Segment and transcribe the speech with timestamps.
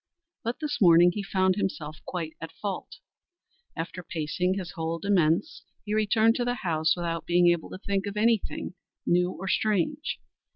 [0.43, 2.95] But this morning he found himself quite at fault;
[3.75, 5.43] after pacing his whole demesne,
[5.85, 8.73] he returned to his house without being able to think of anything
[9.05, 10.17] new or strange.